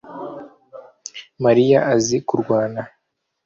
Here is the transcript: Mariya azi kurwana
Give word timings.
Mariya 1.43 1.79
azi 1.93 2.17
kurwana 2.27 2.81